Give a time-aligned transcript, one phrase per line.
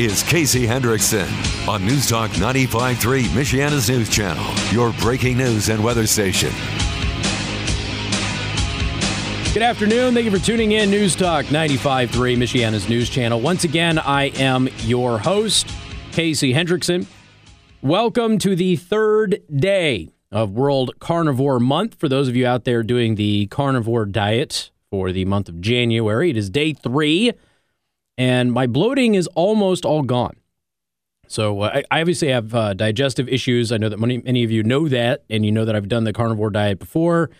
[0.00, 1.28] is Casey Hendrickson
[1.68, 4.42] on News Talk 95.3, Michiana's news channel,
[4.72, 6.48] your breaking news and weather station.
[9.52, 10.14] Good afternoon.
[10.14, 10.90] Thank you for tuning in.
[10.90, 13.42] News Talk 95.3, Michiana's news channel.
[13.42, 15.70] Once again, I am your host,
[16.12, 17.06] Casey Hendrickson.
[17.82, 21.96] Welcome to the third day of World Carnivore Month.
[21.96, 26.30] For those of you out there doing the carnivore diet for the month of January,
[26.30, 27.34] it is day three,
[28.18, 30.36] and my bloating is almost all gone.
[31.26, 33.70] So uh, I obviously have uh, digestive issues.
[33.70, 36.04] I know that many, many of you know that, and you know that I've done
[36.04, 37.30] the carnivore diet before.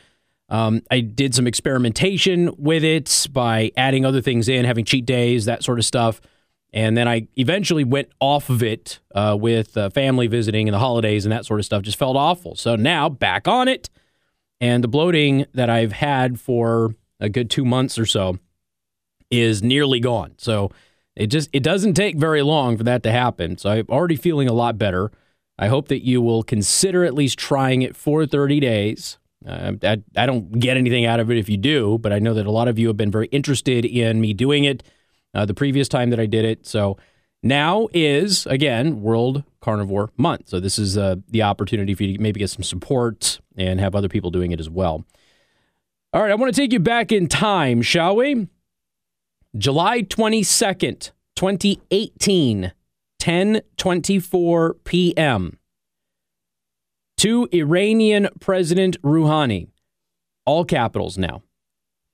[0.48, 5.44] Um, I did some experimentation with it by adding other things in, having cheat days,
[5.44, 6.20] that sort of stuff.
[6.72, 10.78] And then I eventually went off of it uh, with uh, family visiting and the
[10.78, 11.82] holidays and that sort of stuff.
[11.82, 12.54] Just felt awful.
[12.54, 13.90] So now back on it.
[14.60, 18.38] And the bloating that I've had for a good two months or so
[19.30, 20.32] is nearly gone.
[20.38, 20.70] So
[21.16, 23.58] it just it doesn't take very long for that to happen.
[23.58, 25.10] So I'm already feeling a lot better.
[25.58, 29.18] I hope that you will consider at least trying it for 30 days.
[29.46, 32.34] Uh, I, I don't get anything out of it if you do, but I know
[32.34, 34.82] that a lot of you have been very interested in me doing it
[35.34, 36.66] uh, the previous time that I did it.
[36.66, 36.96] So
[37.42, 40.48] now is, again, World Carnivore Month.
[40.48, 43.94] So this is uh, the opportunity for you to maybe get some support and have
[43.94, 45.04] other people doing it as well.
[46.12, 48.48] All right, I want to take you back in time, shall we?
[49.56, 52.72] July 22nd, 2018,
[53.20, 55.58] 10:24 p.m
[57.20, 59.68] to Iranian President Rouhani,
[60.46, 61.42] all capitals now.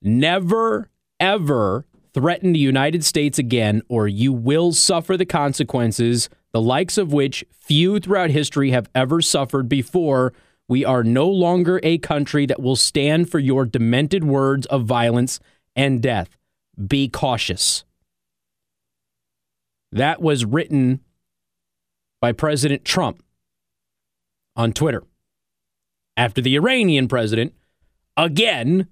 [0.03, 6.99] Never, ever threaten the United States again, or you will suffer the consequences, the likes
[6.99, 10.33] of which few throughout history have ever suffered before.
[10.67, 15.39] We are no longer a country that will stand for your demented words of violence
[15.77, 16.37] and death.
[16.85, 17.85] Be cautious.
[19.93, 21.01] That was written
[22.21, 23.23] by President Trump
[24.57, 25.05] on Twitter
[26.17, 27.55] after the Iranian president
[28.17, 28.89] again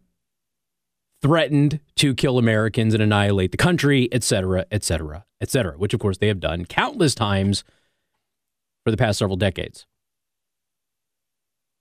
[1.23, 5.95] threatened to kill Americans and annihilate the country, et cetera, et cetera, et cetera, which
[5.95, 7.65] of course they have done countless times
[8.85, 9.87] for the past several decades.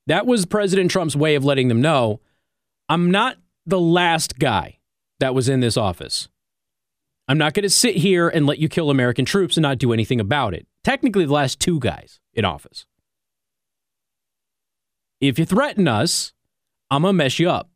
[0.07, 2.21] That was President Trump's way of letting them know
[2.89, 4.79] I'm not the last guy
[5.23, 6.27] that was in this office.
[7.29, 9.93] I'm not going to sit here and let you kill American troops and not do
[9.93, 10.67] anything about it.
[10.83, 12.85] Technically, the last two guys in office.
[15.21, 16.33] If you threaten us,
[16.91, 17.69] I'm going to mess you up.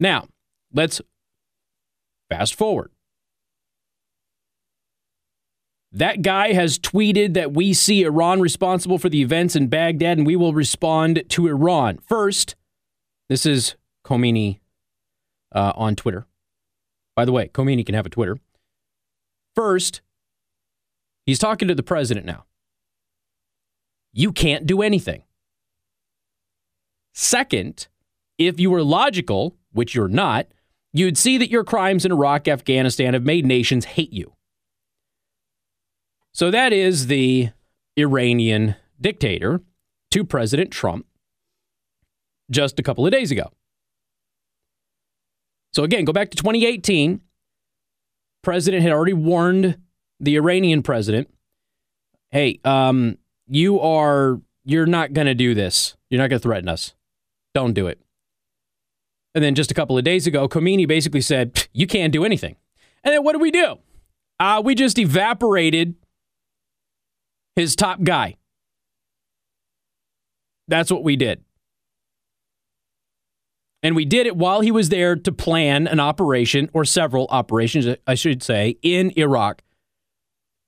[0.00, 0.26] Now,
[0.74, 1.00] let's
[2.28, 2.90] fast forward.
[5.92, 10.26] That guy has tweeted that we see Iran responsible for the events in Baghdad and
[10.26, 11.98] we will respond to Iran.
[11.98, 12.56] First,
[13.28, 13.76] this is
[14.12, 14.60] Khamenei
[15.52, 16.26] uh, on Twitter.
[17.16, 18.38] By the way, Khamenei can have a Twitter.
[19.54, 20.00] First,
[21.26, 22.44] he's talking to the president now
[24.12, 25.22] you can't do anything.
[27.14, 27.88] Second,
[28.38, 30.46] if you were logical, which you're not,
[30.92, 34.34] you'd see that your crimes in Iraq, Afghanistan have made nations hate you.
[36.32, 37.50] So that is the
[37.98, 39.60] Iranian dictator
[40.10, 41.06] to President Trump
[42.50, 43.50] just a couple of days ago.
[45.72, 47.20] So again, go back to 2018.
[48.42, 49.78] President had already warned
[50.20, 51.32] the Iranian president,
[52.30, 53.18] "Hey, um,
[53.48, 55.96] you are you're not going to do this.
[56.10, 56.94] You're not going to threaten us.
[57.54, 58.00] Don't do it.
[59.34, 62.56] And then just a couple of days ago, Khamenei basically said, "You can't do anything."
[63.04, 63.78] And then what did we do?
[64.38, 65.94] Uh, we just evaporated
[67.56, 68.36] his top guy.
[70.68, 71.42] That's what we did.
[73.82, 77.96] And we did it while he was there to plan an operation or several operations,
[78.06, 79.62] I should say, in Iraq.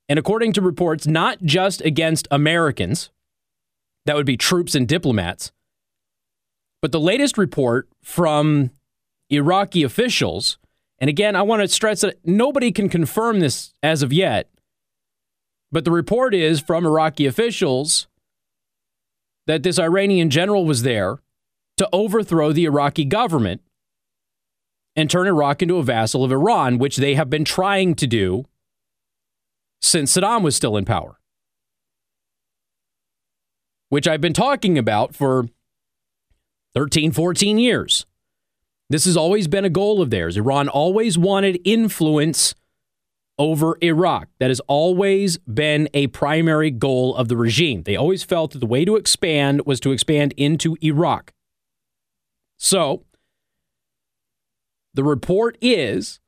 [0.09, 3.11] And according to reports, not just against Americans,
[4.07, 5.53] that would be troops and diplomats,
[6.83, 8.71] but the latest report from
[9.31, 10.59] Iraqi officials,
[10.99, 14.51] and again, I want to stress that nobody can confirm this as of yet,
[15.73, 18.07] but the report is from Iraqi officials
[19.47, 21.21] that this Iranian general was there
[21.77, 23.61] to overthrow the Iraqi government
[24.97, 28.45] and turn Iraq into a vassal of Iran, which they have been trying to do
[29.83, 31.19] since Saddam was still in power,
[33.89, 35.49] which I've been talking about for
[36.75, 38.07] 13, 14 years.
[38.91, 40.37] This has always been a goal of theirs.
[40.37, 42.55] Iran always wanted influence
[43.39, 44.29] over Iraq.
[44.39, 47.83] That has always been a primary goal of the regime.
[47.83, 51.34] They always felt that the way to expand was to expand into Iraq.
[52.65, 53.05] So,
[54.95, 56.19] the report is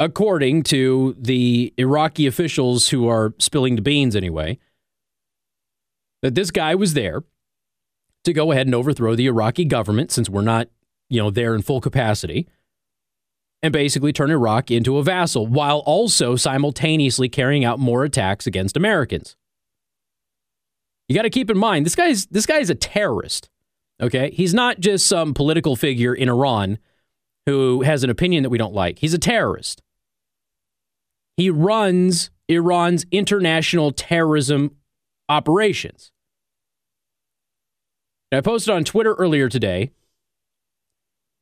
[0.00, 4.58] according to the Iraqi officials who are spilling the beans anyway,
[6.20, 7.22] that this guy was there
[8.24, 10.66] to go ahead and overthrow the Iraqi government since we're not,
[11.08, 12.48] you know, there in full capacity
[13.62, 18.76] and basically turn Iraq into a vassal while also simultaneously carrying out more attacks against
[18.76, 19.36] Americans.
[21.08, 23.48] You got to keep in mind this guy's this guy is a terrorist.
[24.00, 24.30] Okay?
[24.30, 26.78] He's not just some political figure in Iran
[27.46, 28.98] who has an opinion that we don't like.
[28.98, 29.82] He's a terrorist.
[31.36, 34.76] He runs Iran's international terrorism
[35.28, 36.12] operations.
[38.32, 39.92] I posted on Twitter earlier today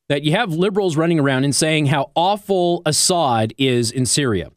[0.09, 4.51] that you have liberals running around and saying how awful Assad is in Syria.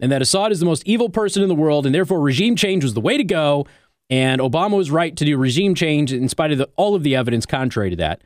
[0.00, 2.82] And that Assad is the most evil person in the world, and therefore regime change
[2.82, 3.66] was the way to go.
[4.10, 7.16] And Obama was right to do regime change in spite of the, all of the
[7.16, 8.22] evidence contrary to that.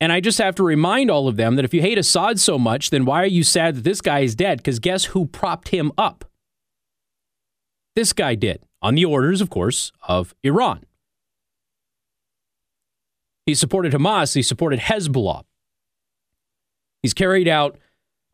[0.00, 2.58] And I just have to remind all of them that if you hate Assad so
[2.58, 4.58] much, then why are you sad that this guy is dead?
[4.58, 6.24] Because guess who propped him up?
[7.94, 10.84] This guy did, on the orders, of course, of Iran.
[13.46, 14.34] He supported Hamas.
[14.34, 15.44] He supported Hezbollah.
[17.02, 17.78] He's carried out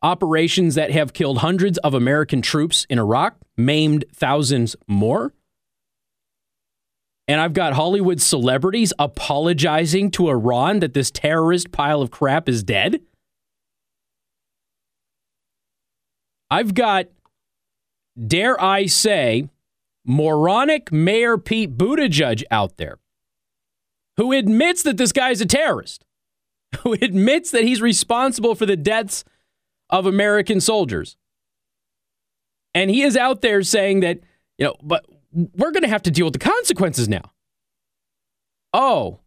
[0.01, 5.33] operations that have killed hundreds of American troops in Iraq, maimed thousands more.
[7.29, 12.63] And I've got Hollywood celebrities apologizing to Iran that this terrorist pile of crap is
[12.63, 13.01] dead.
[16.49, 17.05] I've got,
[18.19, 19.47] dare I say,
[20.03, 22.97] moronic Mayor Pete Buttigieg out there
[24.17, 26.03] who admits that this guy is a terrorist,
[26.79, 29.23] who admits that he's responsible for the deaths
[29.91, 31.15] of American soldiers.
[32.73, 34.19] And he is out there saying that,
[34.57, 37.31] you know, but we're going to have to deal with the consequences now.
[38.73, 39.19] Oh,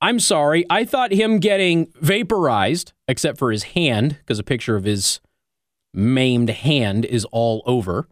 [0.00, 0.64] I'm sorry.
[0.70, 5.20] I thought him getting vaporized, except for his hand, because a picture of his
[5.92, 8.08] maimed hand is all over.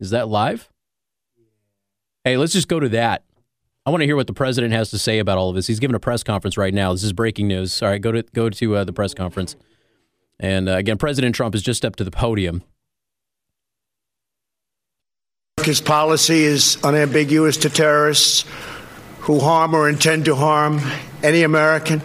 [0.00, 0.70] Is that live?
[2.24, 3.24] Hey, let's just go to that.
[3.84, 5.66] I want to hear what the president has to say about all of this.
[5.66, 6.92] He's giving a press conference right now.
[6.92, 7.82] This is breaking news.
[7.82, 9.56] All right, go to go to uh, the press conference.
[10.38, 12.62] And uh, again, President Trump has just stepped to the podium.
[15.64, 18.44] His policy is unambiguous to terrorists
[19.20, 20.80] who harm or intend to harm
[21.22, 22.00] any American.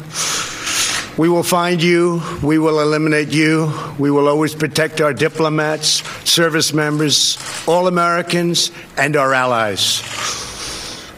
[1.17, 2.21] We will find you.
[2.41, 3.71] We will eliminate you.
[3.99, 9.99] We will always protect our diplomats, service members, all Americans, and our allies.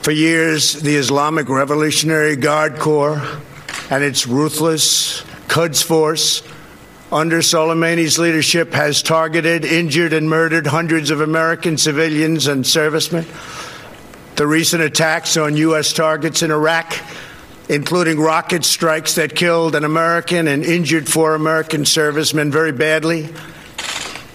[0.03, 3.21] For years, the Islamic Revolutionary Guard Corps
[3.89, 6.43] and its ruthless Quds Force
[7.11, 13.25] under Soleimani's leadership has targeted, injured, and murdered hundreds of American civilians and servicemen.
[14.35, 15.93] The recent attacks on U.S.
[15.93, 16.93] targets in Iraq,
[17.69, 23.29] including rocket strikes that killed an American and injured four American servicemen very badly,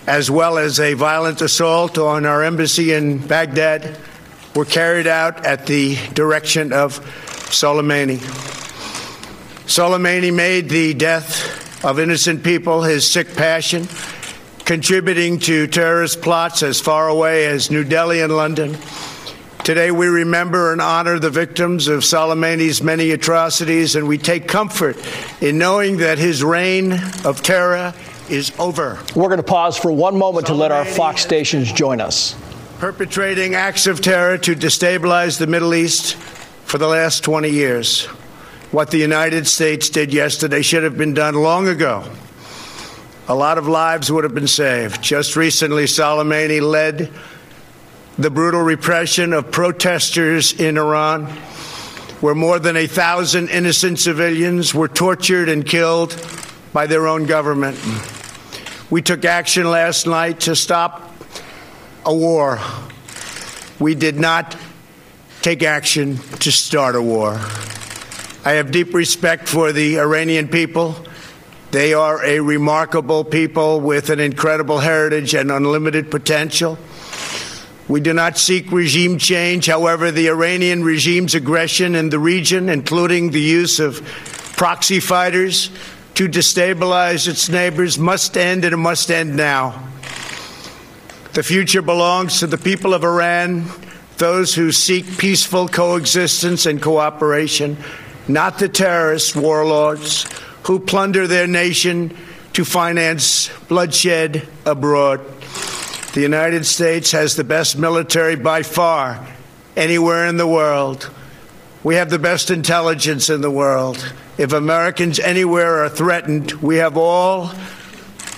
[0.07, 3.99] as well as a violent assault on our embassy in Baghdad
[4.55, 7.01] were carried out at the direction of
[7.51, 8.19] Soleimani.
[9.67, 13.89] Soleimani made the death of innocent people his sick passion,
[14.65, 18.77] contributing to terrorist plots as far away as New Delhi and London.
[19.65, 24.97] Today, we remember and honor the victims of Soleimani's many atrocities, and we take comfort
[25.43, 26.93] in knowing that his reign
[27.25, 27.95] of terror
[28.29, 28.99] is over.
[29.15, 32.37] We're going to pause for one moment Soleimani to let our Fox stations join us
[32.81, 36.15] perpetrating acts of terror to destabilize the Middle East
[36.65, 38.09] for the last 20 years.
[38.71, 42.05] What the United States did yesterday should have been done long ago.
[43.27, 45.03] A lot of lives would have been saved.
[45.03, 47.11] Just recently, Soleimani led
[48.17, 51.27] the brutal repression of protesters in Iran,
[52.21, 56.15] where more than a thousand innocent civilians were tortured and killed
[56.73, 57.77] by their own government.
[58.89, 61.13] We took action last night to stop
[62.07, 62.61] a war.
[63.81, 64.57] We did not
[65.43, 67.41] take action to start a war.
[68.43, 70.97] I have deep respect for the Iranian people.
[71.73, 76.79] They are a remarkable people with an incredible heritage and unlimited potential.
[77.87, 79.67] We do not seek regime change.
[79.67, 84.01] However, the Iranian regime's aggression in the region, including the use of
[84.57, 85.71] proxy fighters
[86.15, 89.87] to destabilize its neighbors, must end and it must end now.
[91.35, 93.67] The future belongs to the people of Iran,
[94.17, 97.77] those who seek peaceful coexistence and cooperation,
[98.33, 100.27] not the terrorist warlords
[100.65, 102.17] who plunder their nation
[102.53, 105.21] to finance bloodshed abroad.
[106.13, 109.27] The United States has the best military by far
[109.77, 111.09] anywhere in the world.
[111.83, 114.13] We have the best intelligence in the world.
[114.37, 117.53] If Americans anywhere are threatened, we have all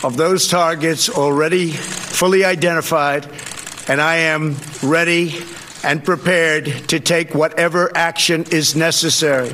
[0.05, 3.27] of those targets already fully identified,
[3.89, 5.31] and I am ready
[5.83, 9.51] and prepared to take whatever action is necessary.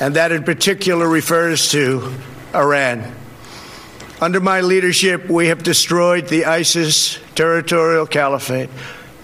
[0.00, 2.12] And that in particular refers to
[2.54, 3.14] Iran.
[4.20, 8.70] Under my leadership, we have destroyed the ISIS territorial caliphate.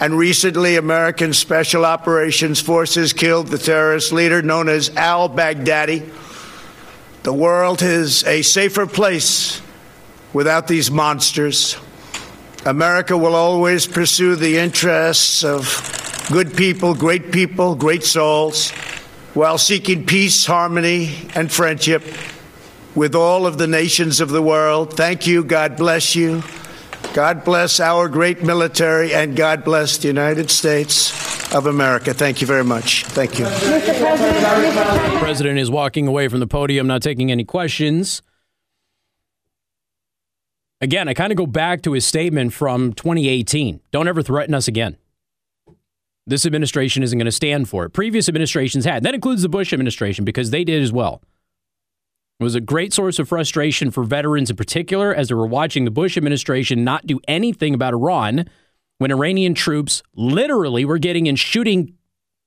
[0.01, 6.09] And recently, American Special Operations Forces killed the terrorist leader known as al Baghdadi.
[7.25, 9.61] The world is a safer place
[10.33, 11.77] without these monsters.
[12.67, 18.71] America will always pursue the interests of good people, great people, great souls,
[19.35, 22.03] while seeking peace, harmony, and friendship
[22.95, 24.95] with all of the nations of the world.
[24.97, 25.45] Thank you.
[25.45, 26.43] God bless you.
[27.15, 32.13] God bless our great military, and God bless the United States of America.
[32.13, 33.05] Thank you very much.
[33.07, 33.47] Thank you.
[33.47, 33.99] Mr.
[33.99, 38.23] President, the President is walking away from the podium, not taking any questions.
[40.81, 43.81] Again, I kind of go back to his statement from 2018.
[43.91, 44.97] Don't ever threaten us again.
[46.27, 47.91] This administration isn't going to stand for it.
[47.91, 49.03] Previous administrations had.
[49.03, 51.23] That includes the Bush administration because they did as well.
[52.39, 55.85] It was a great source of frustration for veterans in particular as they were watching
[55.85, 58.49] the Bush administration not do anything about Iran
[58.99, 61.95] when Iranian troops literally were getting in shooting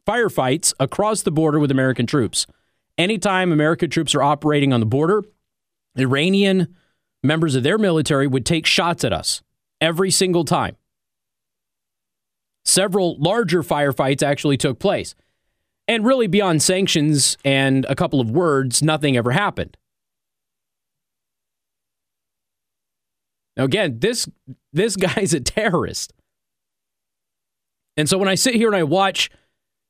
[0.07, 2.47] firefights across the border with American troops.
[2.97, 5.23] Anytime American troops are operating on the border,
[5.97, 6.73] Iranian
[7.23, 9.41] members of their military would take shots at us
[9.79, 10.75] every single time.
[12.63, 15.15] Several larger firefights actually took place.
[15.87, 19.77] And really, beyond sanctions and a couple of words, nothing ever happened.
[23.57, 24.29] Now, again, this,
[24.71, 26.13] this guy's a terrorist.
[27.97, 29.29] And so when I sit here and I watch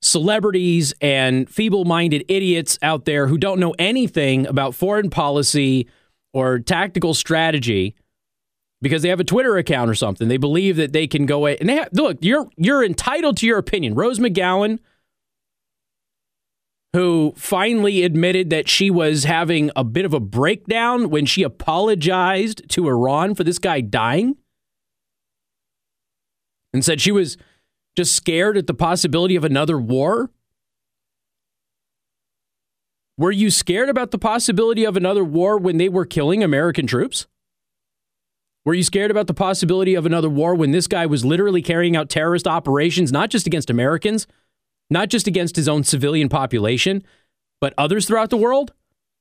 [0.01, 5.88] celebrities and feeble minded idiots out there who don't know anything about foreign policy
[6.33, 7.95] or tactical strategy
[8.81, 10.27] because they have a Twitter account or something.
[10.27, 12.17] They believe that they can go and they have, look.
[12.21, 13.95] You're you're entitled to your opinion.
[13.95, 14.79] Rose McGowan,
[16.93, 22.67] who finally admitted that she was having a bit of a breakdown when she apologized
[22.69, 24.38] to Iran for this guy dying,
[26.73, 27.38] and said she was
[27.95, 30.31] just scared at the possibility of another war.
[33.18, 37.27] Were you scared about the possibility of another war when they were killing American troops?
[38.63, 41.96] Were you scared about the possibility of another war when this guy was literally carrying
[41.96, 44.27] out terrorist operations, not just against Americans,
[44.89, 47.03] not just against his own civilian population,
[47.60, 48.74] but others throughout the world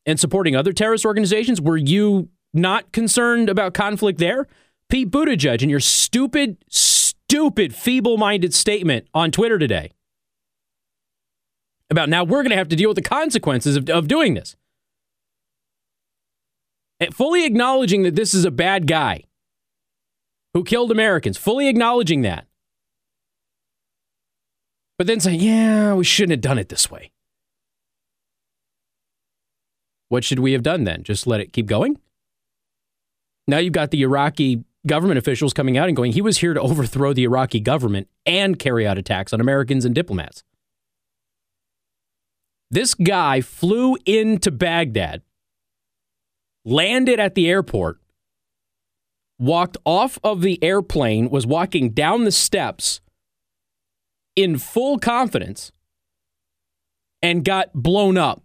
[0.05, 1.61] and supporting other terrorist organizations?
[1.61, 4.47] Were you not concerned about conflict there?
[4.91, 9.91] Pete Buttigieg and your stupid, stupid, feeble minded statement on Twitter today
[11.91, 14.57] about now we're going to have to deal with the consequences of, of doing this.
[17.01, 19.25] And fully acknowledging that this is a bad guy
[20.55, 22.47] who killed Americans, fully acknowledging that.
[24.99, 27.11] But then saying, yeah, we shouldn't have done it this way.
[30.11, 31.05] What should we have done then?
[31.05, 31.99] Just let it keep going?
[33.47, 36.61] Now you've got the Iraqi government officials coming out and going, he was here to
[36.61, 40.43] overthrow the Iraqi government and carry out attacks on Americans and diplomats.
[42.71, 45.23] This guy flew into Baghdad,
[46.65, 47.99] landed at the airport,
[49.39, 53.01] walked off of the airplane, was walking down the steps
[54.37, 55.73] in full confidence,
[57.23, 58.43] and got blown up.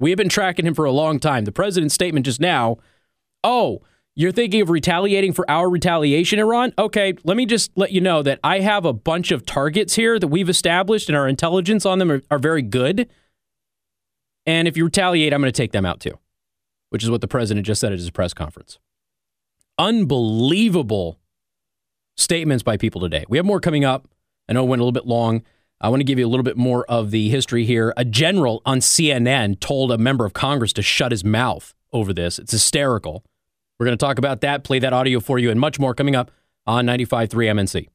[0.00, 1.44] We have been tracking him for a long time.
[1.44, 2.78] The president's statement just now
[3.44, 3.82] oh,
[4.16, 6.72] you're thinking of retaliating for our retaliation, Iran?
[6.78, 10.18] Okay, let me just let you know that I have a bunch of targets here
[10.18, 13.08] that we've established, and our intelligence on them are, are very good.
[14.46, 16.18] And if you retaliate, I'm going to take them out too,
[16.90, 18.78] which is what the president just said at his press conference.
[19.78, 21.18] Unbelievable
[22.16, 23.24] statements by people today.
[23.28, 24.06] We have more coming up.
[24.48, 25.42] I know it went a little bit long.
[25.80, 27.92] I want to give you a little bit more of the history here.
[27.96, 32.38] A general on CNN told a member of Congress to shut his mouth over this.
[32.38, 33.24] It's hysterical.
[33.78, 36.14] We're going to talk about that, play that audio for you, and much more coming
[36.14, 36.30] up
[36.66, 37.88] on 95.3 MNC.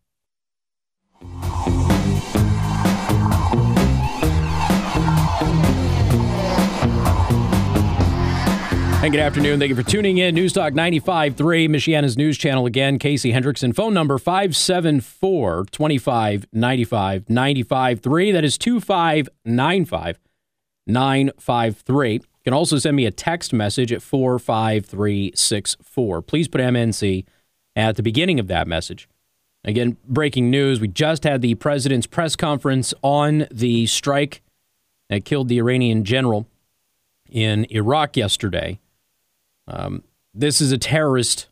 [9.01, 9.59] And good afternoon.
[9.59, 10.35] Thank you for tuning in.
[10.35, 11.35] News Talk 95.3,
[11.69, 12.99] Michiana's news channel again.
[12.99, 18.31] Casey Hendrickson, phone number 574 2595 953.
[18.33, 20.19] That is 2595
[20.85, 26.21] 953 can also send me a text message at 45364.
[26.21, 27.25] Please put MNC
[27.75, 29.09] at the beginning of that message.
[29.63, 30.79] Again, breaking news.
[30.79, 34.41] We just had the president's press conference on the strike
[35.09, 36.47] that killed the Iranian general
[37.29, 38.79] in Iraq yesterday.
[39.67, 40.03] Um,
[40.33, 41.47] this is a terrorist,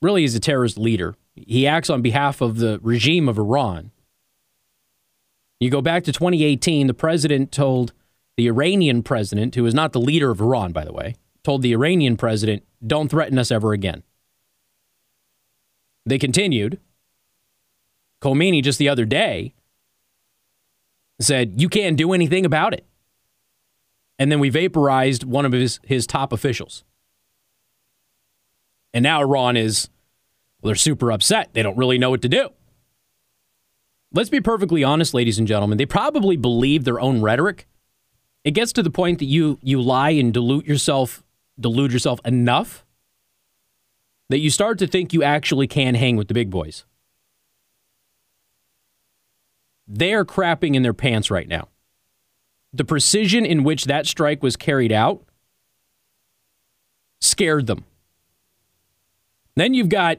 [0.00, 1.16] really, is a terrorist leader.
[1.34, 3.90] He acts on behalf of the regime of Iran.
[5.60, 7.92] You go back to 2018, the president told
[8.38, 11.72] the Iranian president, who is not the leader of Iran, by the way, told the
[11.72, 14.04] Iranian president, don't threaten us ever again.
[16.06, 16.78] They continued.
[18.22, 19.54] Khamenei just the other day
[21.20, 22.86] said, you can't do anything about it.
[24.20, 26.84] And then we vaporized one of his, his top officials.
[28.94, 29.88] And now Iran is,
[30.62, 31.48] well, they're super upset.
[31.54, 32.50] They don't really know what to do.
[34.12, 35.76] Let's be perfectly honest, ladies and gentlemen.
[35.76, 37.66] They probably believe their own rhetoric.
[38.44, 41.22] It gets to the point that you you lie and dilute yourself,
[41.58, 42.84] delude yourself enough
[44.28, 46.84] that you start to think you actually can hang with the big boys.
[49.86, 51.68] They are crapping in their pants right now.
[52.72, 55.24] The precision in which that strike was carried out
[57.20, 57.84] scared them.
[59.56, 60.18] Then you've got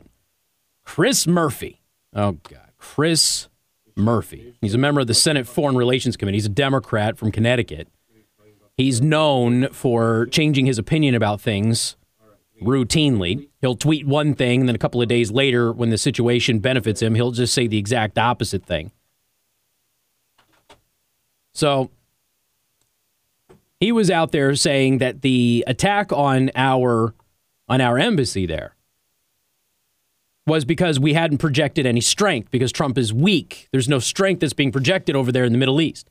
[0.84, 1.82] Chris Murphy.
[2.14, 2.72] Oh, God.
[2.78, 3.48] Chris
[3.96, 4.56] Murphy.
[4.60, 6.38] He's a member of the Senate Foreign Relations Committee.
[6.38, 7.88] He's a Democrat from Connecticut.
[8.80, 11.98] He's known for changing his opinion about things
[12.64, 13.50] routinely.
[13.60, 17.02] He'll tweet one thing, and then a couple of days later, when the situation benefits
[17.02, 18.94] him, he'll just say the exact opposite thing.
[21.54, 21.92] So
[23.82, 27.14] he was out there saying that the attack on our
[27.68, 28.78] on our embassy there
[30.48, 33.68] was because we hadn't projected any strength because Trump is weak.
[33.74, 36.10] There's no strength that's being projected over there in the Middle East.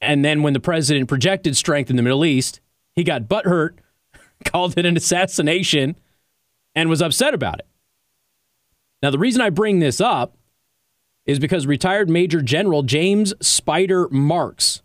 [0.00, 2.60] And then when the president projected strength in the Middle East,
[2.94, 3.78] he got butthurt,
[4.44, 5.96] called it an assassination,
[6.74, 7.66] and was upset about it.
[9.02, 10.36] Now, the reason I bring this up
[11.24, 14.82] is because retired Major General James Spider Marks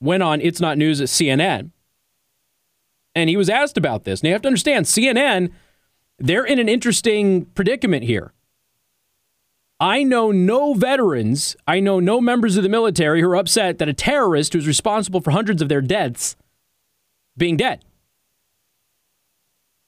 [0.00, 1.70] went on It's Not News at CNN,
[3.14, 4.22] and he was asked about this.
[4.22, 5.50] Now, you have to understand, CNN
[6.18, 8.32] they're in an interesting predicament here.
[9.80, 13.88] I know no veterans, I know no members of the military who are upset that
[13.88, 16.36] a terrorist who's responsible for hundreds of their deaths
[17.36, 17.84] being dead.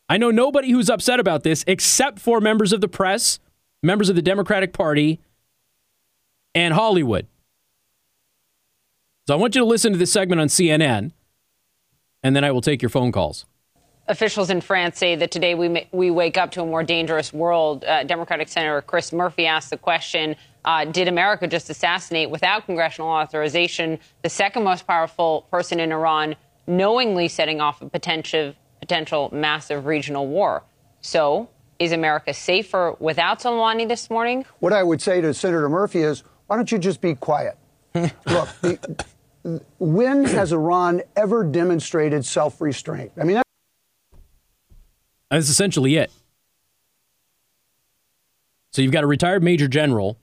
[0.09, 3.41] I know nobody who's upset about this except for members of the press,
[3.83, 5.21] members of the Democratic Party,
[6.55, 7.27] and Hollywood.
[9.27, 11.13] So I want you to listen to this segment on CNN,
[12.23, 13.45] and then I will take your phone calls.
[14.11, 17.33] Officials in France say that today we, may, we wake up to a more dangerous
[17.33, 17.85] world.
[17.85, 23.09] Uh, Democratic Senator Chris Murphy asked the question uh, Did America just assassinate without congressional
[23.09, 26.35] authorization the second most powerful person in Iran,
[26.67, 30.65] knowingly setting off a potential, potential massive regional war?
[31.03, 34.45] So, is America safer without Soleimani this morning?
[34.59, 37.57] What I would say to Senator Murphy is why don't you just be quiet?
[37.95, 38.13] Look,
[38.61, 38.99] the,
[39.79, 43.13] when has Iran ever demonstrated self restraint?
[43.17, 43.41] I mean,
[45.31, 46.11] that's essentially it.
[48.73, 50.17] So you've got a retired major general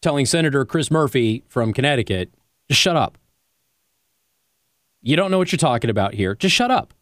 [0.00, 2.30] telling Senator Chris Murphy from Connecticut,
[2.68, 3.18] just shut up.
[5.00, 6.34] You don't know what you're talking about here.
[6.34, 6.94] Just shut up.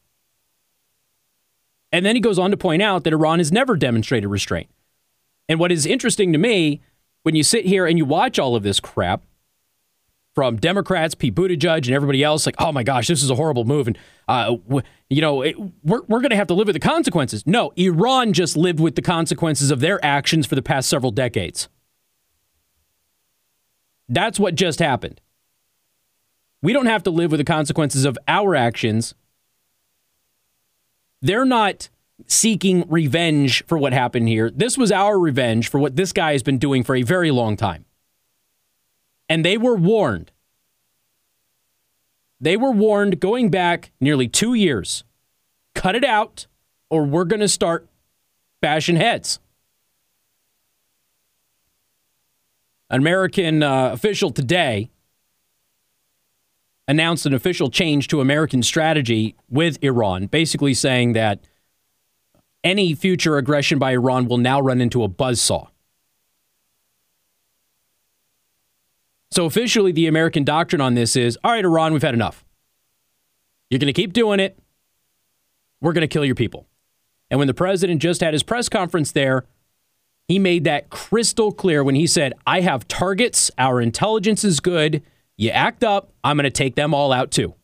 [1.93, 4.69] And then he goes on to point out that Iran has never demonstrated restraint.
[5.49, 6.81] And what is interesting to me,
[7.23, 9.23] when you sit here and you watch all of this crap,
[10.41, 13.67] from Democrats, Pete Buttigieg, and everybody else, like, oh my gosh, this is a horrible
[13.67, 13.89] move.
[13.89, 16.81] And, uh, w- you know, it, we're, we're going to have to live with the
[16.81, 17.47] consequences.
[17.47, 21.69] No, Iran just lived with the consequences of their actions for the past several decades.
[24.09, 25.21] That's what just happened.
[26.63, 29.15] We don't have to live with the consequences of our actions.
[31.21, 31.91] They're not
[32.27, 34.51] seeking revenge for what happened here.
[34.51, 37.59] This was our revenge for what this guy has been doing for a very long
[37.59, 37.85] time
[39.31, 40.33] and they were warned.
[42.41, 45.05] They were warned going back nearly two years.
[45.75, 46.49] Cut it out,
[46.91, 47.89] or we're going to start
[48.61, 49.39] bashing heads.
[52.91, 54.91] An American uh, official today
[56.89, 61.39] announced an official change to American strategy with Iran, basically saying that
[62.65, 65.70] any future aggression by Iran will now run into a buzzsaw.
[69.31, 72.45] So officially, the American doctrine on this is all right, Iran, we've had enough.
[73.69, 74.59] You're going to keep doing it.
[75.81, 76.67] We're going to kill your people.
[77.31, 79.45] And when the president just had his press conference there,
[80.27, 83.51] he made that crystal clear when he said, I have targets.
[83.57, 85.03] Our intelligence is good.
[85.37, 87.55] You act up, I'm going to take them all out too.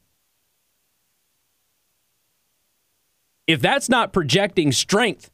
[3.46, 5.31] If that's not projecting strength,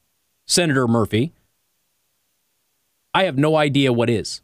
[0.47, 1.33] Senator Murphy,
[3.15, 4.41] I have no idea what is.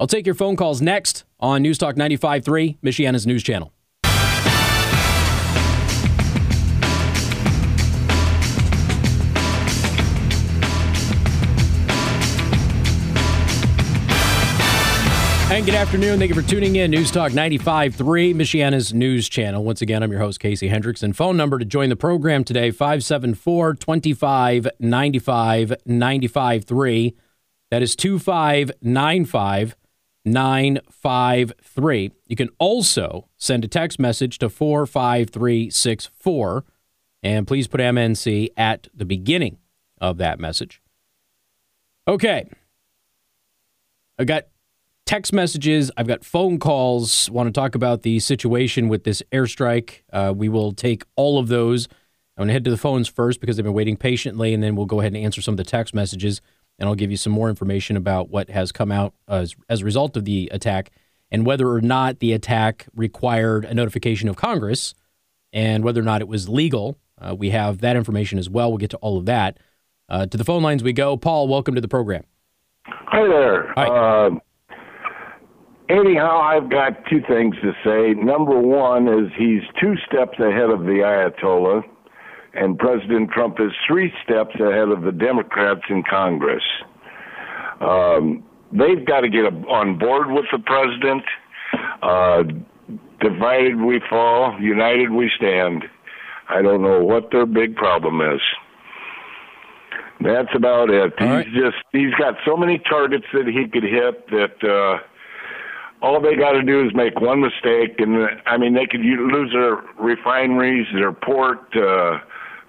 [0.00, 3.70] I'll take your phone calls next on News Talk 95.3, Michiana's News Channel.
[15.52, 16.18] And good afternoon.
[16.18, 16.90] Thank you for tuning in.
[16.92, 19.62] News Talk 95.3, Michiana's news channel.
[19.64, 21.02] Once again, I'm your host, Casey Hendricks.
[21.02, 27.16] And Phone number to join the program today, 574 25 95 95 3.
[27.70, 29.76] That is 2595
[30.24, 32.12] 953.
[32.26, 36.64] You can also send a text message to 45364.
[37.22, 39.58] And please put MNC at the beginning
[40.00, 40.80] of that message.
[42.08, 42.48] Okay.
[44.18, 44.46] I've got
[45.06, 45.90] text messages.
[45.96, 47.30] I've got phone calls.
[47.30, 50.02] Want to talk about the situation with this airstrike.
[50.12, 51.88] Uh, we will take all of those.
[52.36, 54.76] I'm going to head to the phones first because they've been waiting patiently, and then
[54.76, 56.40] we'll go ahead and answer some of the text messages,
[56.80, 59.84] and I'll give you some more information about what has come out as, as a
[59.84, 60.90] result of the attack
[61.30, 64.94] and whether or not the attack required a notification of Congress
[65.52, 66.96] and whether or not it was legal.
[67.20, 68.70] Uh, we have that information as well.
[68.70, 69.58] We'll get to all of that.
[70.08, 71.16] Uh, to the phone lines we go.
[71.16, 72.24] Paul, welcome to the program.
[72.86, 73.72] Hi there.
[73.76, 73.86] Hi.
[73.86, 74.30] Uh,
[75.90, 78.14] anyhow, I've got two things to say.
[78.20, 81.82] Number one is he's two steps ahead of the Ayatollah,
[82.54, 86.64] and President Trump is three steps ahead of the Democrats in Congress.
[87.80, 91.22] Um, they've got to get on board with the president.
[92.02, 92.42] Uh,
[93.20, 95.84] divided we fall, united we stand.
[96.48, 98.40] I don't know what their big problem is.
[100.20, 101.14] That's about it.
[101.20, 101.46] All he's right.
[101.46, 105.02] just he's got so many targets that he could hit that uh
[106.02, 109.52] all they got to do is make one mistake and I mean they could lose
[109.52, 112.18] their refineries, their port, uh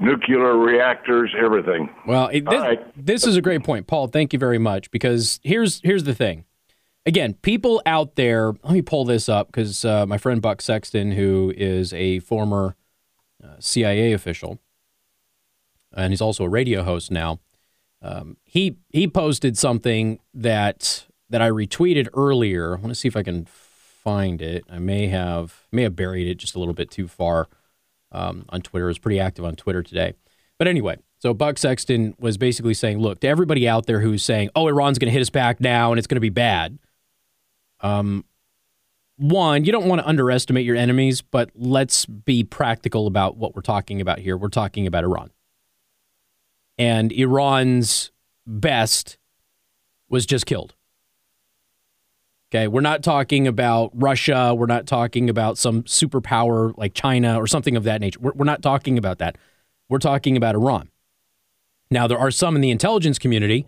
[0.01, 1.89] nuclear reactors, everything.
[2.05, 3.05] Well, it, this, right.
[3.05, 4.07] this is a great point, Paul.
[4.07, 4.91] Thank you very much.
[4.91, 6.45] Because here's here's the thing.
[7.05, 8.53] Again, people out there.
[8.63, 12.75] Let me pull this up because uh, my friend Buck Sexton, who is a former
[13.43, 14.59] uh, CIA official,
[15.95, 17.39] and he's also a radio host now.
[18.01, 22.77] Um, he he posted something that that I retweeted earlier.
[22.77, 24.63] I want to see if I can find it.
[24.69, 27.47] I may have may have buried it just a little bit too far
[28.11, 28.85] um, on Twitter.
[28.85, 30.13] It was pretty active on Twitter today.
[30.57, 34.49] But anyway, so Buck Sexton was basically saying, look, to everybody out there who's saying,
[34.55, 36.77] oh, Iran's going to hit us back now and it's going to be bad.
[37.79, 38.25] Um,
[39.17, 43.61] one, you don't want to underestimate your enemies, but let's be practical about what we're
[43.61, 44.35] talking about here.
[44.35, 45.29] We're talking about Iran.
[46.77, 48.11] And Iran's
[48.47, 49.17] best
[50.09, 50.73] was just killed.
[52.53, 54.53] Okay, we're not talking about Russia.
[54.53, 58.19] We're not talking about some superpower like China or something of that nature.
[58.19, 59.37] We're, we're not talking about that.
[59.87, 60.89] We're talking about Iran.
[61.89, 63.65] Now, there are some in the intelligence community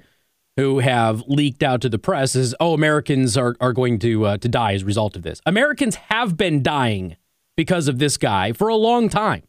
[0.57, 4.37] who have leaked out to the press as, oh, Americans are, are going to, uh,
[4.37, 5.41] to die as a result of this.
[5.45, 7.15] Americans have been dying
[7.55, 9.43] because of this guy for a long time.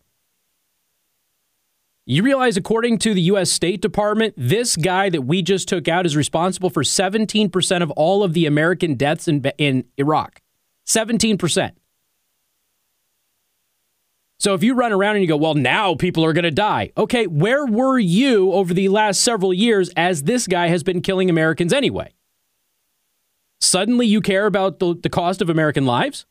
[2.07, 3.51] You realize, according to the U.S.
[3.51, 8.23] State Department, this guy that we just took out is responsible for 17% of all
[8.23, 10.43] of the American deaths in, in Iraq.
[10.87, 11.73] 17%.
[14.39, 16.93] So if you run around and you go, well, now people are going to die.
[16.99, 21.31] Okay, where were you over the last several years as this guy has been killing
[21.31, 22.13] Americans anyway?
[23.63, 26.27] Suddenly you care about the, the cost of American lives?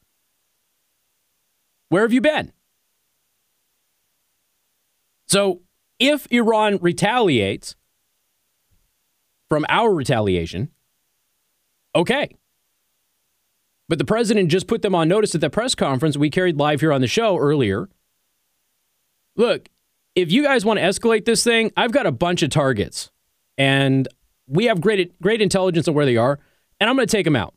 [1.90, 2.52] Where have you been?
[5.34, 5.62] So
[5.98, 7.76] if Iran retaliates
[9.50, 10.70] from our retaliation,
[11.96, 12.30] okay.
[13.90, 16.82] But the president just put them on notice at the press conference we carried live
[16.82, 17.90] here on the show earlier.
[19.36, 19.70] Look,
[20.14, 23.10] if you guys want to escalate this thing, I've got a bunch of targets
[23.58, 24.08] and
[24.46, 26.38] we have great great intelligence on where they are,
[26.80, 27.56] and I'm going to take them out.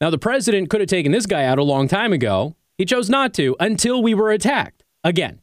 [0.00, 2.56] Now, the president could have taken this guy out a long time ago.
[2.78, 5.40] He chose not to until we were attacked again.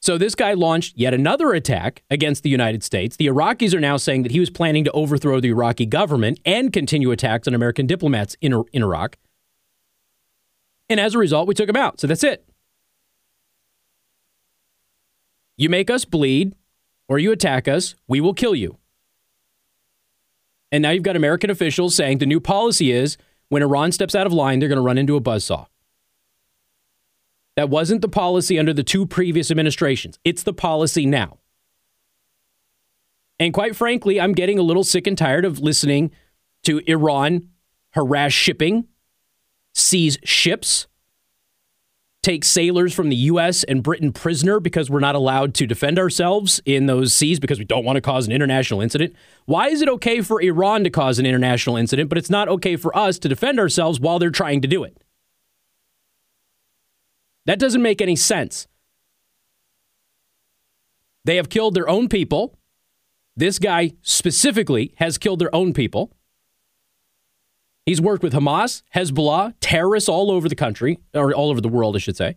[0.00, 3.16] So this guy launched yet another attack against the United States.
[3.16, 6.72] The Iraqis are now saying that he was planning to overthrow the Iraqi government and
[6.72, 9.16] continue attacks on American diplomats in, in Iraq.
[10.88, 12.00] And as a result, we took him out.
[12.00, 12.44] So that's it.
[15.56, 16.56] You make us bleed
[17.08, 18.78] or you attack us, we will kill you.
[20.72, 23.18] And now you've got American officials saying the new policy is
[23.50, 25.66] when Iran steps out of line, they're going to run into a buzzsaw.
[27.56, 30.18] That wasn't the policy under the two previous administrations.
[30.24, 31.38] It's the policy now.
[33.38, 36.12] And quite frankly, I'm getting a little sick and tired of listening
[36.64, 37.48] to Iran
[37.90, 38.86] harass shipping,
[39.74, 40.86] seize ships,
[42.22, 43.64] take sailors from the U.S.
[43.64, 47.64] and Britain prisoner because we're not allowed to defend ourselves in those seas because we
[47.64, 49.14] don't want to cause an international incident.
[49.46, 52.76] Why is it okay for Iran to cause an international incident, but it's not okay
[52.76, 55.02] for us to defend ourselves while they're trying to do it?
[57.46, 58.68] That doesn't make any sense.
[61.24, 62.58] They have killed their own people.
[63.36, 66.12] This guy specifically has killed their own people.
[67.86, 71.96] He's worked with Hamas, Hezbollah, terrorists all over the country, or all over the world,
[71.96, 72.36] I should say.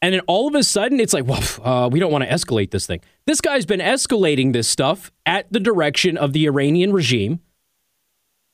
[0.00, 2.70] And then all of a sudden, it's like, well, uh, we don't want to escalate
[2.72, 3.00] this thing.
[3.24, 7.40] This guy's been escalating this stuff at the direction of the Iranian regime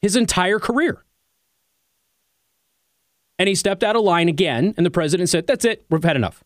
[0.01, 1.05] his entire career.
[3.39, 6.17] And he stepped out of line again, and the president said, That's it, we've had
[6.17, 6.43] enough.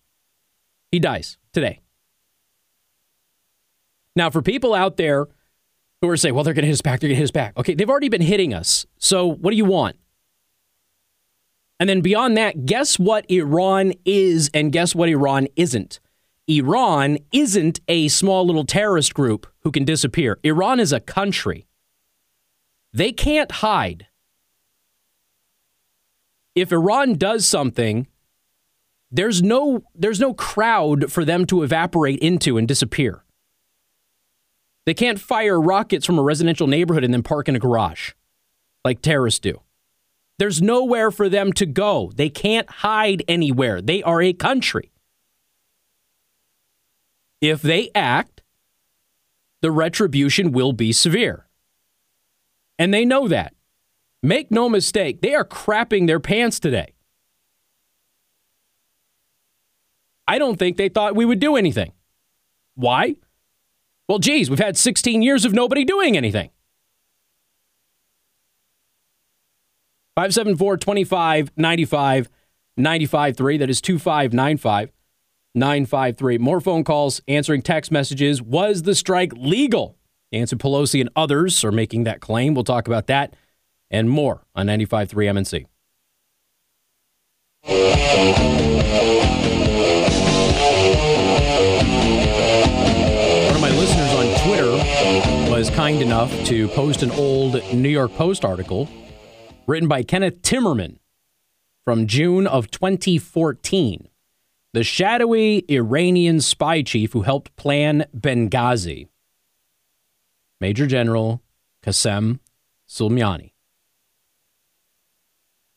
[0.91, 1.81] He dies today.
[4.15, 5.27] Now, for people out there
[6.03, 7.31] who are saying, well, they're going to hit us back, they're going to hit us
[7.31, 7.57] back.
[7.57, 8.85] Okay, they've already been hitting us.
[8.99, 9.97] So what do you want?
[11.81, 16.01] And then beyond that, guess what Iran is and guess what Iran isn't?
[16.49, 20.39] Iran isn't a small little terrorist group who can disappear.
[20.43, 21.67] Iran is a country.
[22.93, 24.07] They can't hide.
[26.55, 28.07] If Iran does something,
[29.11, 33.25] there's no there's no crowd for them to evaporate into and disappear.
[34.85, 38.13] They can't fire rockets from a residential neighborhood and then park in a garage
[38.85, 39.61] like terrorists do.
[40.39, 42.11] There's nowhere for them to go.
[42.15, 43.81] They can't hide anywhere.
[43.81, 44.91] They are a country.
[47.41, 48.43] If they act,
[49.61, 51.47] the retribution will be severe.
[52.79, 53.55] And they know that.
[54.23, 56.93] Make no mistake, they are crapping their pants today.
[60.29, 61.93] I don't think they thought we would do anything.
[62.77, 63.17] Why?
[64.09, 66.51] Well, geez, we've had 16 years of nobody doing anything.
[70.15, 72.29] 574 25 95
[72.77, 73.59] 95 3.
[73.59, 74.93] That is 2595
[75.55, 76.39] 953.
[76.39, 78.41] More phone calls, answering text messages.
[78.41, 79.97] Was the strike legal?
[80.31, 82.55] Nancy Pelosi and others are making that claim.
[82.55, 83.35] We'll talk about that
[83.93, 85.67] and more on 95.3 MNC.
[93.47, 98.13] One of my listeners on Twitter was kind enough to post an old New York
[98.15, 98.89] Post article
[99.67, 100.99] written by Kenneth Timmerman
[101.85, 104.09] from June of 2014.
[104.73, 109.09] The shadowy Iranian spy chief who helped plan Benghazi,
[110.61, 111.43] Major General
[111.85, 112.41] Qasem
[112.89, 113.52] Soleimani.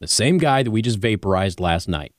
[0.02, 2.14] The same guy that we just vaporized last night.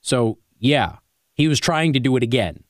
[0.00, 0.96] So, yeah,
[1.34, 2.64] he was trying to do it again.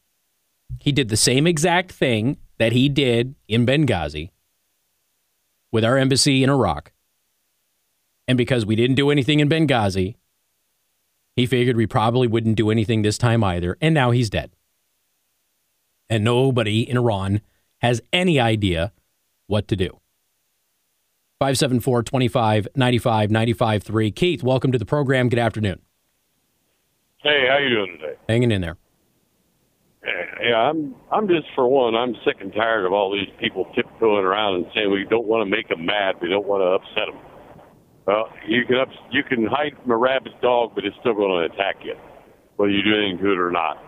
[0.81, 4.31] He did the same exact thing that he did in Benghazi
[5.73, 6.93] with our embassy in Iraq.
[8.27, 10.17] And because we didn't do anything in Benghazi,
[11.37, 13.77] he figured we probably wouldn't do anything this time either.
[13.81, 14.53] And now he's dead.
[16.09, 17.41] And nobody in Iran
[17.79, 18.93] has any idea
[19.47, 20.00] what to do.
[21.41, 24.11] 574 25 95 95 3.
[24.11, 25.31] Keith, welcome to the program.
[25.31, 25.81] Good afternoon.
[27.23, 28.15] Hey, how you doing today?
[28.29, 28.77] Hanging in there.
[30.43, 30.95] Yeah, I'm.
[31.11, 31.95] I'm just for one.
[31.95, 35.41] I'm sick and tired of all these people tiptoeing around and saying we don't want
[35.41, 36.17] to make them mad.
[36.21, 37.25] We don't want to upset them.
[38.07, 41.49] Well, you can up, you can hide from a rabid dog, but it's still going
[41.49, 41.95] to attack you,
[42.57, 43.79] whether you do anything to it or not.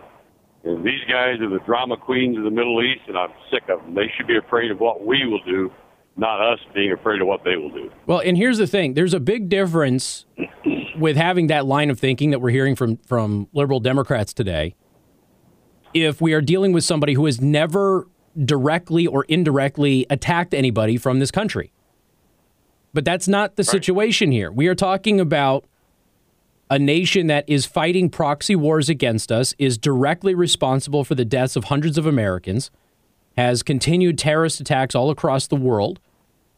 [0.63, 3.81] And these guys are the drama queens of the Middle East, and I'm sick of
[3.81, 3.93] them.
[3.93, 5.71] They should be afraid of what we will do,
[6.15, 7.91] not us being afraid of what they will do.
[8.05, 10.25] Well, and here's the thing: there's a big difference
[10.97, 14.75] with having that line of thinking that we're hearing from from liberal Democrats today
[15.93, 18.07] if we are dealing with somebody who has never
[18.45, 21.71] directly or indirectly attacked anybody from this country.
[22.93, 23.71] But that's not the right.
[23.71, 24.51] situation here.
[24.51, 25.65] We are talking about
[26.69, 31.55] a nation that is fighting proxy wars against us, is directly responsible for the deaths
[31.55, 32.71] of hundreds of Americans,
[33.37, 35.99] has continued terrorist attacks all across the world.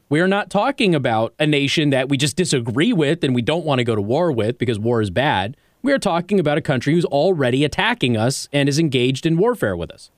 [0.10, 3.66] We are not talking about a nation that we just disagree with and we don't
[3.66, 5.58] want to go to war with because war is bad.
[5.82, 9.76] We are talking about a country who's already attacking us and is engaged in warfare
[9.76, 10.12] with us.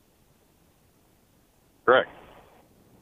[1.86, 2.10] Correct.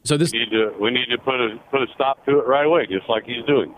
[0.03, 2.47] So this we need to we need to put a put a stop to it
[2.47, 3.73] right away, just like he's doing.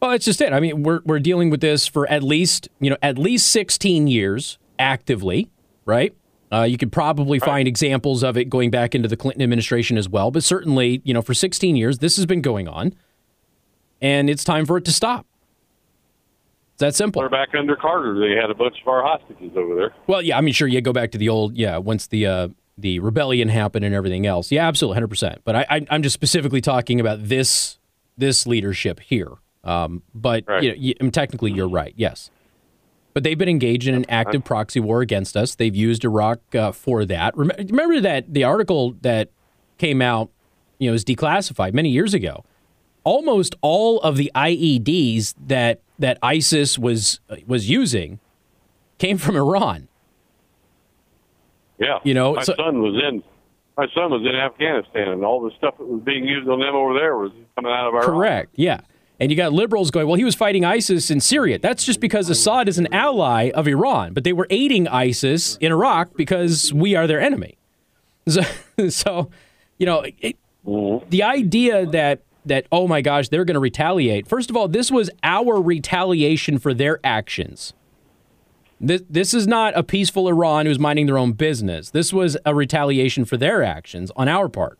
[0.00, 0.52] Well, that's just it.
[0.52, 4.06] I mean, we're we're dealing with this for at least you know at least sixteen
[4.06, 5.50] years actively,
[5.86, 6.14] right?
[6.54, 7.46] Uh, you could probably right.
[7.46, 11.12] find examples of it going back into the Clinton administration as well, but certainly, you
[11.12, 12.94] know, for 16 years, this has been going on,
[14.00, 15.26] and it's time for it to stop.
[16.74, 17.22] It's that simple.
[17.22, 18.18] They're back under Carter.
[18.20, 19.94] They had a bunch of our hostages over there.
[20.06, 22.48] Well, yeah, I mean, sure, you go back to the old, yeah, once the uh,
[22.78, 24.52] the rebellion happened and everything else.
[24.52, 25.40] Yeah, absolutely, hundred percent.
[25.44, 27.78] But I, I, am just specifically talking about this
[28.16, 29.32] this leadership here.
[29.64, 30.62] Um, but right.
[30.62, 31.94] you know, you, I mean, technically, you're right.
[31.96, 32.30] Yes,
[33.14, 35.54] but they've been engaged in an active proxy war against us.
[35.54, 37.34] They've used Iraq uh, for that.
[37.36, 39.30] Remember that the article that
[39.78, 40.30] came out,
[40.78, 42.44] you know, is declassified many years ago.
[43.04, 48.18] Almost all of the IEDs that that ISIS was was using
[48.98, 49.88] came from Iran.
[51.78, 51.98] Yeah.
[52.02, 53.22] You know, my so- son was in
[53.76, 56.74] my son was in Afghanistan, and all the stuff that was being used on them
[56.74, 58.06] over there was coming out of Iraq.
[58.06, 58.50] Correct.
[58.54, 58.80] Yeah.
[59.20, 61.58] And you got liberals going, well, he was fighting ISIS in Syria.
[61.58, 65.70] That's just because Assad is an ally of Iran, but they were aiding ISIS in
[65.70, 67.56] Iraq because we are their enemy.
[68.26, 68.42] So,
[68.88, 69.30] so
[69.78, 70.36] you know, it,
[71.10, 74.26] the idea that that oh my gosh, they're going to retaliate.
[74.26, 77.72] First of all, this was our retaliation for their actions.
[78.80, 81.90] This, this is not a peaceful Iran who's minding their own business.
[81.90, 84.78] This was a retaliation for their actions on our part.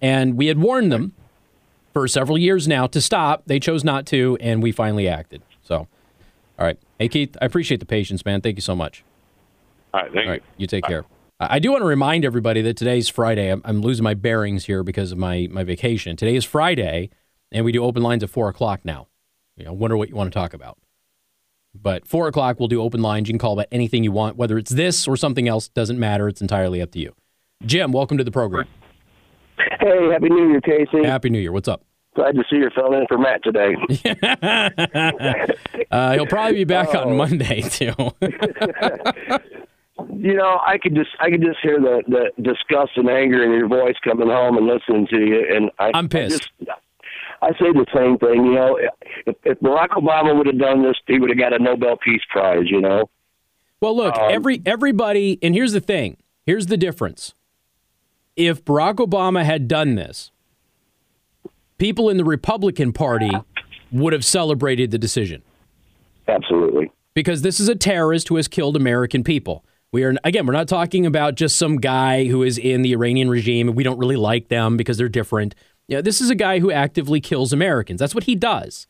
[0.00, 1.14] And we had warned them
[1.94, 3.44] for several years now to stop.
[3.46, 5.40] They chose not to, and we finally acted.
[5.62, 6.78] So, all right.
[6.98, 8.42] Hey, Keith, I appreciate the patience, man.
[8.42, 9.02] Thank you so much.
[9.94, 11.04] All right, thank All right, you take care.
[11.40, 13.50] I I do want to remind everybody that today's Friday.
[13.50, 16.16] I'm, I'm losing my bearings here because of my, my vacation.
[16.16, 17.10] Today is Friday,
[17.52, 19.08] and we do open lines at 4 o'clock now.
[19.56, 20.78] You know, wonder what you want to talk about.
[21.74, 23.28] But 4 o'clock, we'll do open lines.
[23.28, 25.68] You can call about anything you want, whether it's this or something else.
[25.68, 26.28] Doesn't matter.
[26.28, 27.14] It's entirely up to you.
[27.64, 28.66] Jim, welcome to the program.
[29.58, 31.04] Hey, Happy New Year, Casey.
[31.04, 31.52] Happy New Year.
[31.52, 31.82] What's up?
[32.16, 33.74] Glad to see you're filling in for Matt today.
[35.90, 37.14] Uh, he'll probably be back on Oh.
[37.14, 37.92] Monday, too.
[40.16, 43.50] you know, I could just I could just hear the the disgust and anger in
[43.52, 46.50] your voice coming home and listening to you, and I, I'm pissed.
[46.60, 46.78] I, just,
[47.42, 48.44] I say the same thing.
[48.44, 48.76] You know,
[49.26, 52.22] if, if Barack Obama would have done this, he would have got a Nobel Peace
[52.30, 52.64] Prize.
[52.66, 53.08] You know.
[53.80, 56.16] Well, look, Um, every everybody, and here's the thing.
[56.44, 57.34] Here's the difference.
[58.36, 60.30] If Barack Obama had done this,
[61.78, 63.30] people in the Republican Party
[63.92, 65.42] would have celebrated the decision
[66.26, 66.90] Absolutely.
[67.14, 69.64] because this is a terrorist who has killed American people.
[69.92, 73.30] We are again, we're not talking about just some guy who is in the Iranian
[73.30, 75.54] regime and we don't really like them because they're different.
[75.86, 78.00] Yeah, this is a guy who actively kills Americans.
[78.00, 78.88] That's what he does.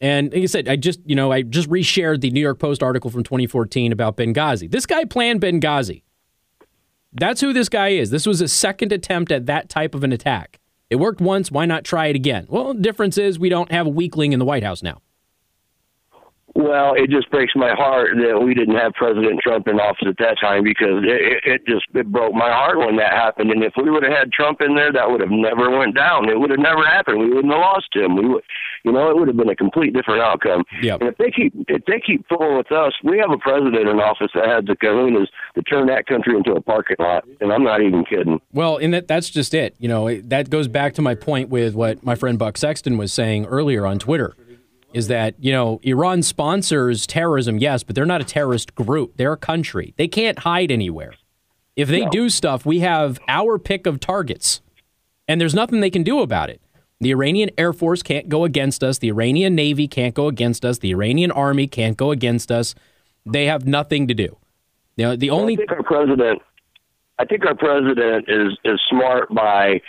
[0.00, 2.82] And like I said, I just, you know, I just reshared the New York Post
[2.82, 4.70] article from 2014 about Benghazi.
[4.70, 6.02] This guy planned Benghazi.
[7.14, 8.10] That's who this guy is.
[8.10, 10.58] This was a second attempt at that type of an attack.
[10.90, 12.46] It worked once, why not try it again?
[12.48, 15.00] Well, the difference is we don't have a weakling in the White House now.
[16.54, 20.18] Well, it just breaks my heart that we didn't have President Trump in office at
[20.18, 23.50] that time because it, it, it just it broke my heart when that happened.
[23.50, 26.28] And if we would have had Trump in there, that would have never went down.
[26.28, 27.18] It would have never happened.
[27.18, 28.14] We wouldn't have lost him.
[28.14, 28.44] We would,
[28.84, 30.62] you know, it would have been a complete different outcome.
[30.82, 31.00] Yep.
[31.00, 33.98] And if they keep if they keep fooling with us, we have a president in
[34.00, 37.24] office that has the kahunas to turn that country into a parking lot.
[37.40, 38.40] And I'm not even kidding.
[38.52, 39.74] Well, and that, that's just it.
[39.78, 42.96] You know, it- that goes back to my point with what my friend Buck Sexton
[42.98, 44.34] was saying earlier on Twitter
[44.92, 49.16] is that, you know, Iran sponsors terrorism, yes, but they're not a terrorist group.
[49.16, 49.92] They're a country.
[49.96, 51.14] They can't hide anywhere.
[51.74, 54.60] If they do stuff, we have our pick of targets,
[55.26, 56.60] and there's nothing they can do about it.
[57.04, 58.96] The Iranian Air Force can't go against us.
[58.96, 60.78] The Iranian Navy can't go against us.
[60.78, 62.74] The Iranian Army can't go against us.
[63.26, 64.38] They have nothing to do.
[64.96, 66.40] You know, the only I think our president,
[67.18, 69.82] I think our president is is smart by,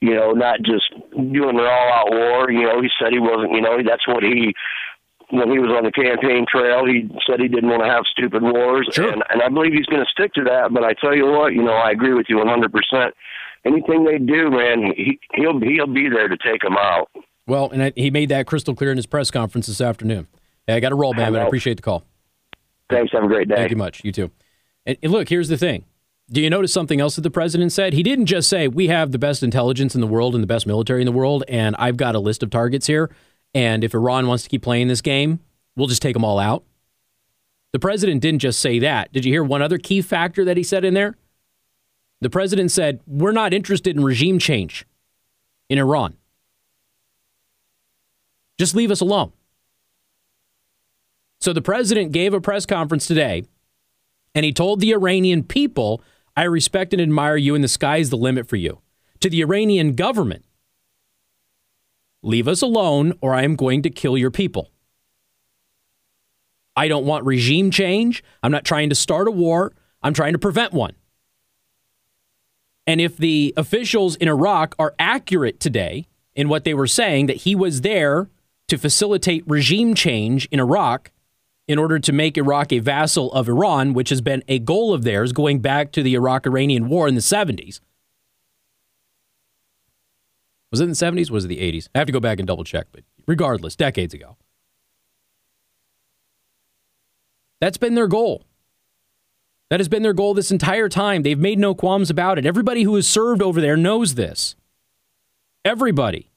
[0.00, 2.50] you know, not just doing an all out war.
[2.50, 3.52] You know, he said he wasn't.
[3.52, 4.52] You know, that's what he.
[5.30, 8.42] When he was on the campaign trail, he said he didn't want to have stupid
[8.42, 9.12] wars, Sure.
[9.12, 10.72] and and I believe he's going to stick to that.
[10.74, 12.72] But I tell you what, you know, I agree with you 100.
[12.72, 13.14] percent
[13.64, 17.10] Anything they do, man, he he'll he'll be there to take them out.
[17.46, 20.26] Well, and I, he made that crystal clear in his press conference this afternoon.
[20.66, 22.04] Hey, I got to roll, man, but I appreciate the call.
[22.90, 23.12] Thanks.
[23.12, 23.56] Have a great day.
[23.56, 24.04] Thank you much.
[24.04, 24.30] You too.
[24.84, 25.84] And, and look, here's the thing.
[26.30, 27.94] Do you notice something else that the president said?
[27.94, 30.66] He didn't just say, We have the best intelligence in the world and the best
[30.66, 33.10] military in the world, and I've got a list of targets here.
[33.54, 35.40] And if Iran wants to keep playing this game,
[35.74, 36.64] we'll just take them all out.
[37.72, 39.12] The president didn't just say that.
[39.12, 41.16] Did you hear one other key factor that he said in there?
[42.20, 44.86] The president said, We're not interested in regime change
[45.68, 46.16] in Iran.
[48.58, 49.32] Just leave us alone.
[51.40, 53.44] So the president gave a press conference today
[54.34, 56.02] and he told the Iranian people,
[56.36, 58.80] I respect and admire you, and the sky's the limit for you.
[59.20, 60.44] To the Iranian government,
[62.22, 64.70] leave us alone, or I am going to kill your people.
[66.76, 68.22] I don't want regime change.
[68.42, 69.72] I'm not trying to start a war.
[70.02, 70.94] I'm trying to prevent one.
[72.88, 77.36] And if the officials in Iraq are accurate today in what they were saying, that
[77.36, 78.30] he was there
[78.68, 81.12] to facilitate regime change in Iraq,
[81.68, 85.04] in order to make Iraq a vassal of Iran, which has been a goal of
[85.04, 87.80] theirs going back to the Iraq Iranian War in the 70s.
[90.70, 91.30] Was it in the 70s?
[91.30, 91.88] Was it the 80s?
[91.94, 94.38] I have to go back and double check, but regardless, decades ago.
[97.60, 98.44] That's been their goal.
[99.70, 101.22] That has been their goal this entire time.
[101.22, 102.46] They've made no qualms about it.
[102.46, 104.56] Everybody who has served over there knows this.
[105.64, 106.30] Everybody.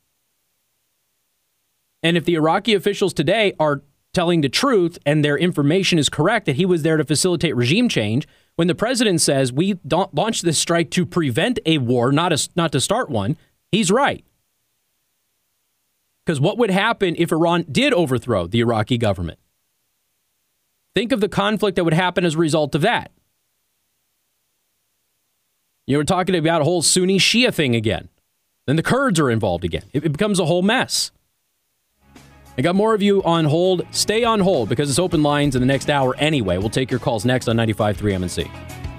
[2.03, 6.45] And if the Iraqi officials today are telling the truth and their information is correct
[6.45, 10.41] that he was there to facilitate regime change, when the president says we don't launch
[10.41, 13.37] this strike to prevent a war, not a, not to start one,
[13.71, 14.25] he's right.
[16.25, 19.39] Because what would happen if Iran did overthrow the Iraqi government?
[20.93, 23.11] Think of the conflict that would happen as a result of that.
[25.91, 28.07] You know, we're talking about a whole Sunni Shia thing again.
[28.65, 29.83] Then the Kurds are involved again.
[29.91, 31.11] It becomes a whole mess.
[32.57, 33.85] I got more of you on hold.
[33.91, 36.57] Stay on hold because it's open lines in the next hour anyway.
[36.57, 38.90] We'll take your calls next on 95.3 MNC.